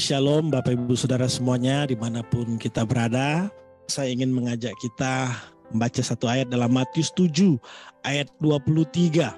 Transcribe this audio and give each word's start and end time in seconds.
Shalom 0.00 0.48
Bapak 0.48 0.72
Ibu 0.80 0.96
Saudara 0.96 1.28
semuanya 1.28 1.84
di 1.84 1.92
mana 1.92 2.24
pun 2.24 2.56
kita 2.56 2.88
berada. 2.88 3.52
Saya 3.84 4.08
ingin 4.08 4.32
mengajak 4.32 4.72
kita 4.80 5.28
membaca 5.68 6.00
satu 6.00 6.24
ayat 6.24 6.48
dalam 6.48 6.72
Matius 6.72 7.12
7 7.12 7.60
ayat 8.08 8.32
23. 8.40 9.28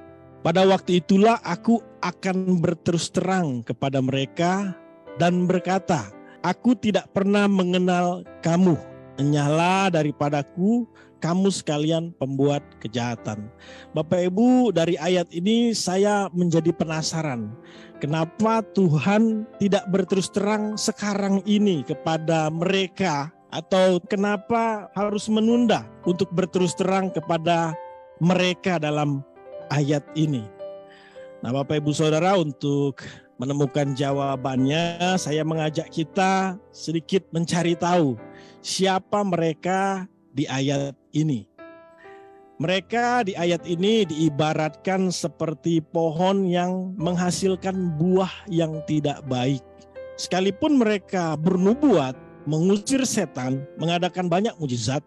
Pada 0.47 0.63
waktu 0.63 1.03
itulah 1.03 1.43
aku 1.43 1.83
akan 1.99 2.63
berterus 2.63 3.11
terang 3.11 3.67
kepada 3.67 3.99
mereka 3.99 4.71
dan 5.19 5.51
berkata, 5.51 6.15
Aku 6.47 6.79
tidak 6.79 7.11
pernah 7.11 7.51
mengenal 7.51 8.23
kamu. 8.47 8.79
Enyahlah 9.21 9.93
daripadaku 9.93 10.89
kamu 11.21 11.53
sekalian 11.53 12.11
pembuat 12.19 12.65
kejahatan. 12.83 13.47
Bapak 13.95 14.33
Ibu 14.33 14.73
dari 14.75 14.99
ayat 14.99 15.31
ini 15.31 15.71
saya 15.77 16.27
menjadi 16.35 16.75
penasaran 16.75 17.53
Kenapa 18.03 18.67
Tuhan 18.75 19.47
tidak 19.63 19.87
berterus 19.95 20.27
terang 20.27 20.75
sekarang 20.75 21.39
ini 21.47 21.87
kepada 21.87 22.51
mereka 22.51 23.31
atau 23.55 24.03
kenapa 24.11 24.91
harus 24.99 25.31
menunda 25.31 25.87
untuk 26.03 26.27
berterus 26.35 26.75
terang 26.75 27.15
kepada 27.15 27.71
mereka 28.19 28.83
dalam 28.83 29.23
ayat 29.71 30.03
ini? 30.19 30.43
Nah, 31.47 31.55
Bapak 31.55 31.79
Ibu 31.79 31.95
Saudara, 31.95 32.35
untuk 32.35 33.07
menemukan 33.43 33.91
jawabannya, 33.99 35.19
saya 35.19 35.43
mengajak 35.43 35.91
kita 35.91 36.55
sedikit 36.71 37.27
mencari 37.35 37.75
tahu 37.75 38.15
siapa 38.63 39.19
mereka 39.27 40.07
di 40.31 40.47
ayat 40.47 40.95
ini. 41.11 41.51
Mereka 42.63 43.27
di 43.27 43.35
ayat 43.35 43.67
ini 43.67 44.07
diibaratkan 44.07 45.11
seperti 45.11 45.83
pohon 45.83 46.47
yang 46.47 46.95
menghasilkan 46.95 47.99
buah 47.99 48.31
yang 48.47 48.79
tidak 48.87 49.19
baik. 49.27 49.59
Sekalipun 50.15 50.79
mereka 50.79 51.35
bernubuat, 51.35 52.15
mengusir 52.47 53.03
setan, 53.03 53.67
mengadakan 53.75 54.31
banyak 54.31 54.55
mujizat, 54.63 55.03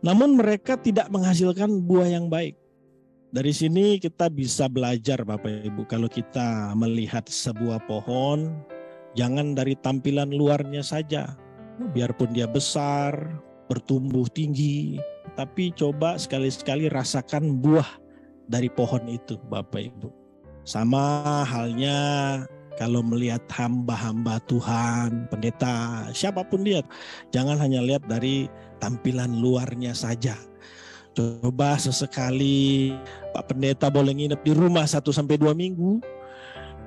namun 0.00 0.40
mereka 0.40 0.80
tidak 0.80 1.12
menghasilkan 1.12 1.84
buah 1.84 2.08
yang 2.08 2.32
baik. 2.32 2.56
Dari 3.34 3.50
sini 3.50 3.98
kita 3.98 4.30
bisa 4.30 4.70
belajar 4.70 5.26
Bapak 5.26 5.66
Ibu 5.66 5.90
kalau 5.90 6.06
kita 6.06 6.70
melihat 6.78 7.26
sebuah 7.26 7.82
pohon 7.90 8.62
jangan 9.18 9.58
dari 9.58 9.74
tampilan 9.74 10.30
luarnya 10.30 10.86
saja. 10.86 11.34
Biarpun 11.98 12.30
dia 12.30 12.46
besar, 12.46 13.10
bertumbuh 13.66 14.30
tinggi, 14.30 15.02
tapi 15.34 15.74
coba 15.74 16.14
sekali-sekali 16.14 16.86
rasakan 16.86 17.58
buah 17.58 17.98
dari 18.46 18.70
pohon 18.70 19.02
itu, 19.10 19.34
Bapak 19.50 19.82
Ibu. 19.82 20.14
Sama 20.62 21.42
halnya 21.42 21.98
kalau 22.78 23.02
melihat 23.02 23.42
hamba-hamba 23.50 24.38
Tuhan, 24.46 25.26
pendeta, 25.26 26.06
siapa 26.14 26.46
pun 26.46 26.62
dia, 26.62 26.86
jangan 27.34 27.58
hanya 27.58 27.82
lihat 27.82 28.06
dari 28.06 28.46
tampilan 28.78 29.42
luarnya 29.42 29.90
saja. 29.90 30.38
Coba 31.14 31.78
sesekali 31.78 32.90
Pak 33.30 33.54
Pendeta 33.54 33.86
boleh 33.86 34.10
nginep 34.10 34.40
di 34.42 34.52
rumah 34.52 34.82
satu 34.82 35.14
sampai 35.14 35.38
dua 35.38 35.54
minggu, 35.54 36.02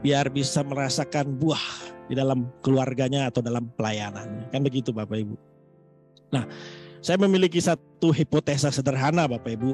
biar 0.03 0.27
bisa 0.27 0.67
merasakan 0.67 1.31
buah 1.39 1.63
di 2.11 2.15
dalam 2.15 2.51
keluarganya 2.59 3.31
atau 3.31 3.39
dalam 3.39 3.71
pelayanannya. 3.79 4.51
Kan 4.51 4.67
begitu 4.67 4.91
Bapak 4.91 5.15
Ibu. 5.23 5.35
Nah, 6.35 6.43
saya 6.99 7.15
memiliki 7.23 7.63
satu 7.63 8.11
hipotesa 8.11 8.67
sederhana 8.67 9.31
Bapak 9.31 9.55
Ibu. 9.55 9.71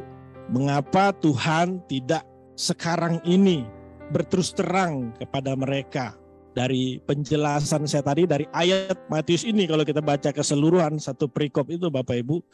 Mengapa 0.53 1.09
Tuhan 1.17 1.81
tidak 1.89 2.21
sekarang 2.53 3.17
ini 3.25 3.65
berterus 4.13 4.53
terang 4.53 5.15
kepada 5.17 5.57
mereka 5.57 6.13
dari 6.53 7.01
penjelasan 7.01 7.89
saya 7.89 8.05
tadi 8.05 8.29
dari 8.29 8.45
ayat 8.53 9.09
Matius 9.09 9.41
ini 9.41 9.65
kalau 9.65 9.81
kita 9.81 9.99
baca 10.05 10.29
keseluruhan 10.29 11.01
satu 11.01 11.25
perikop 11.25 11.65
itu 11.73 11.89
Bapak 11.89 12.21
Ibu 12.21 12.45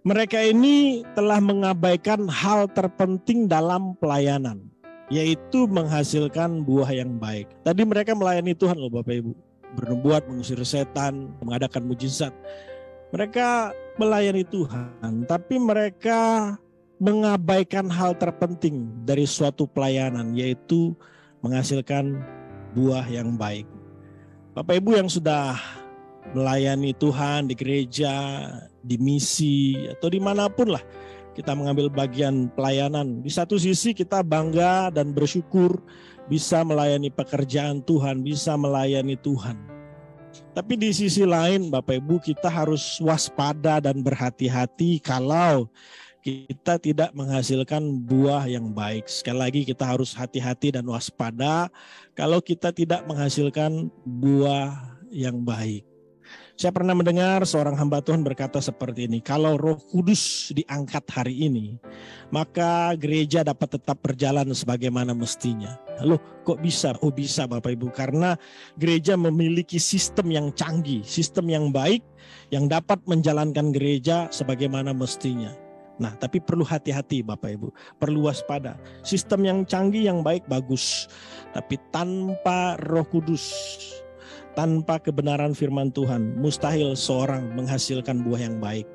mereka 0.00 0.40
ini 0.40 1.04
telah 1.12 1.40
mengabaikan 1.44 2.24
hal 2.28 2.68
terpenting 2.72 3.44
dalam 3.44 3.92
pelayanan 4.00 4.64
yaitu 5.10 5.66
menghasilkan 5.66 6.62
buah 6.62 6.88
yang 6.88 7.18
baik. 7.18 7.50
Tadi 7.66 7.82
mereka 7.82 8.14
melayani 8.14 8.54
Tuhan 8.54 8.78
loh 8.78 8.88
Bapak 8.88 9.10
Ibu 9.10 9.32
bernubuat, 9.74 10.26
mengusir 10.26 10.58
setan, 10.62 11.34
mengadakan 11.42 11.86
mujizat. 11.86 12.30
Mereka 13.10 13.74
melayani 13.98 14.46
Tuhan, 14.46 15.26
tapi 15.26 15.58
mereka 15.58 16.54
mengabaikan 17.02 17.90
hal 17.90 18.14
terpenting 18.14 18.86
dari 19.02 19.26
suatu 19.26 19.66
pelayanan, 19.66 20.30
yaitu 20.38 20.94
menghasilkan 21.42 22.22
buah 22.78 23.02
yang 23.10 23.34
baik. 23.34 23.66
Bapak 24.54 24.78
Ibu 24.78 24.94
yang 24.94 25.10
sudah 25.10 25.58
melayani 26.32 26.94
Tuhan 26.94 27.50
di 27.50 27.54
gereja, 27.58 28.14
di 28.80 28.96
misi, 28.96 29.88
atau 29.90 30.08
di 30.08 30.20
mana 30.22 30.46
pun 30.46 30.72
lah 30.76 30.82
kita 31.34 31.54
mengambil 31.54 31.88
bagian 31.88 32.50
pelayanan. 32.52 33.22
Di 33.24 33.30
satu 33.30 33.56
sisi 33.56 33.94
kita 33.96 34.20
bangga 34.20 34.90
dan 34.92 35.14
bersyukur 35.14 35.80
bisa 36.28 36.62
melayani 36.62 37.10
pekerjaan 37.10 37.82
Tuhan, 37.82 38.22
bisa 38.22 38.54
melayani 38.54 39.16
Tuhan. 39.18 39.56
Tapi 40.54 40.78
di 40.78 40.90
sisi 40.94 41.26
lain 41.26 41.70
Bapak 41.70 41.98
Ibu 41.98 42.22
kita 42.22 42.46
harus 42.46 43.02
waspada 43.02 43.82
dan 43.82 44.02
berhati-hati 44.02 45.02
kalau 45.02 45.66
kita 46.20 46.76
tidak 46.76 47.10
menghasilkan 47.16 47.82
buah 48.06 48.46
yang 48.46 48.70
baik. 48.70 49.08
Sekali 49.08 49.38
lagi 49.40 49.60
kita 49.66 49.88
harus 49.88 50.12
hati-hati 50.14 50.76
dan 50.76 50.86
waspada 50.86 51.72
kalau 52.14 52.38
kita 52.38 52.70
tidak 52.70 53.02
menghasilkan 53.08 53.88
buah 54.04 55.00
yang 55.10 55.42
baik. 55.42 55.89
Saya 56.60 56.76
pernah 56.76 56.92
mendengar 56.92 57.40
seorang 57.48 57.72
hamba 57.72 58.04
Tuhan 58.04 58.20
berkata 58.20 58.60
seperti 58.60 59.08
ini, 59.08 59.24
kalau 59.24 59.56
Roh 59.56 59.80
Kudus 59.80 60.52
diangkat 60.52 61.08
hari 61.08 61.48
ini, 61.48 61.80
maka 62.28 62.92
gereja 63.00 63.40
dapat 63.40 63.80
tetap 63.80 63.96
berjalan 64.04 64.44
sebagaimana 64.52 65.16
mestinya. 65.16 65.80
Loh, 66.04 66.20
kok 66.44 66.60
bisa? 66.60 66.92
Oh 67.00 67.08
bisa 67.08 67.48
Bapak 67.48 67.80
Ibu, 67.80 67.88
karena 67.96 68.36
gereja 68.76 69.16
memiliki 69.16 69.80
sistem 69.80 70.36
yang 70.36 70.52
canggih, 70.52 71.00
sistem 71.00 71.48
yang 71.48 71.72
baik 71.72 72.04
yang 72.52 72.68
dapat 72.68 73.00
menjalankan 73.08 73.72
gereja 73.72 74.28
sebagaimana 74.28 74.92
mestinya. 74.92 75.56
Nah, 75.96 76.12
tapi 76.20 76.44
perlu 76.44 76.60
hati-hati 76.60 77.24
Bapak 77.24 77.56
Ibu, 77.56 77.72
perlu 77.96 78.28
waspada. 78.28 78.76
Sistem 79.00 79.48
yang 79.48 79.58
canggih 79.64 80.12
yang 80.12 80.20
baik 80.20 80.44
bagus, 80.44 81.08
tapi 81.56 81.80
tanpa 81.88 82.76
Roh 82.84 83.08
Kudus 83.08 83.48
tanpa 84.58 84.98
kebenaran 84.98 85.54
firman 85.54 85.94
Tuhan, 85.94 86.38
mustahil 86.38 86.98
seorang 86.98 87.54
menghasilkan 87.54 88.22
buah 88.26 88.40
yang 88.50 88.56
baik. 88.58 88.86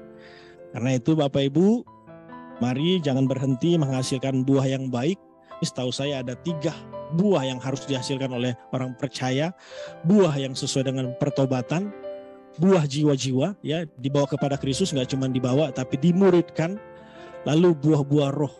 Karena 0.75 0.99
itu 0.99 1.15
Bapak 1.15 1.47
Ibu, 1.51 1.87
mari 2.59 2.99
jangan 2.99 3.27
berhenti 3.27 3.79
menghasilkan 3.79 4.43
buah 4.43 4.67
yang 4.67 4.91
baik. 4.91 5.15
Setahu 5.63 5.89
saya 5.89 6.19
ada 6.19 6.35
tiga 6.35 6.75
buah 7.15 7.47
yang 7.47 7.63
harus 7.63 7.87
dihasilkan 7.87 8.27
oleh 8.33 8.53
orang 8.75 8.91
percaya. 8.99 9.55
Buah 10.03 10.35
yang 10.35 10.51
sesuai 10.51 10.91
dengan 10.91 11.15
pertobatan, 11.15 11.95
buah 12.59 12.83
jiwa-jiwa 12.83 13.55
ya 13.63 13.87
dibawa 13.99 14.27
kepada 14.27 14.59
Kristus 14.59 14.91
nggak 14.91 15.15
cuma 15.15 15.31
dibawa 15.31 15.71
tapi 15.71 15.95
dimuridkan. 15.95 16.75
Lalu 17.45 17.77
buah-buah 17.77 18.33
roh. 18.33 18.51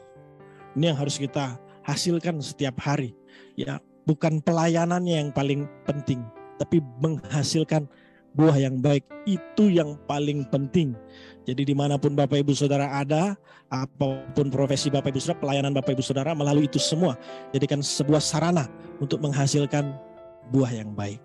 Ini 0.77 0.93
yang 0.93 0.99
harus 1.01 1.17
kita 1.17 1.57
hasilkan 1.83 2.37
setiap 2.39 2.77
hari. 2.79 3.17
Ya, 3.57 3.81
bukan 4.05 4.39
pelayanannya 4.39 5.25
yang 5.25 5.29
paling 5.33 5.65
penting, 5.89 6.21
tapi 6.59 6.83
menghasilkan 7.03 7.87
buah 8.35 8.55
yang 8.59 8.83
baik 8.83 9.07
itu 9.23 9.71
yang 9.71 9.95
paling 10.05 10.43
penting. 10.51 10.91
Jadi 11.47 11.61
di 11.61 11.75
mana 11.77 11.95
pun 11.95 12.17
Bapak 12.17 12.41
Ibu 12.41 12.51
Saudara 12.51 12.91
ada, 12.91 13.39
apa 13.71 14.05
pun 14.35 14.51
profesi 14.51 14.91
Bapak 14.91 15.15
Ibu 15.15 15.19
Saudara, 15.23 15.41
pelayanan 15.41 15.71
Bapak 15.71 15.95
Ibu 15.95 16.03
Saudara 16.03 16.35
melalui 16.35 16.67
itu 16.67 16.81
semua, 16.81 17.15
jadikan 17.55 17.79
sebuah 17.79 18.19
sarana 18.19 18.67
untuk 18.99 19.23
menghasilkan 19.23 19.95
buah 20.51 20.71
yang 20.73 20.91
baik. 20.91 21.21